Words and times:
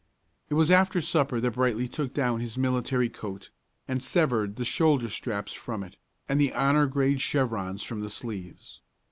It 0.49 0.55
was 0.55 0.71
after 0.71 0.99
supper 0.99 1.39
that 1.41 1.51
Brightly 1.51 1.87
took 1.87 2.11
down 2.11 2.39
his 2.39 2.57
military 2.57 3.07
coat, 3.07 3.51
and 3.87 4.01
severed 4.01 4.55
the 4.55 4.65
shoulder 4.65 5.09
straps 5.09 5.53
from 5.53 5.83
it, 5.83 5.95
and 6.27 6.41
the 6.41 6.53
honor 6.55 6.87
grade 6.87 7.21
chevrons 7.21 7.83
from 7.83 8.01
the 8.01 8.09
sleeves. 8.09 8.81